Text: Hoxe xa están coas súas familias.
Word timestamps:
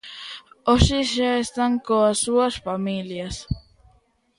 Hoxe 0.69 0.97
xa 1.13 1.31
están 1.45 1.71
coas 1.87 2.17
súas 2.25 2.55
familias. 2.65 3.35